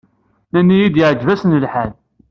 [0.53, 1.91] Nnan-iyi-d yeɛjeb-asen lḥal.